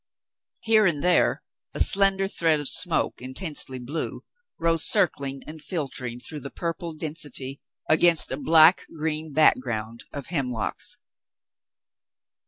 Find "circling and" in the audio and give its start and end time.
4.83-5.63